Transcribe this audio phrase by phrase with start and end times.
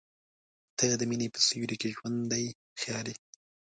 [0.77, 2.45] •ته د مینې په سیوري کې ژوندی
[2.81, 3.15] خیال یې.